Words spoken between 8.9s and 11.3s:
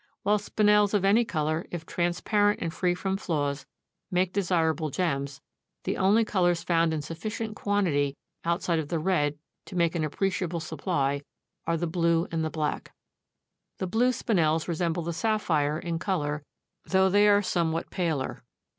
red to make an appreciable supply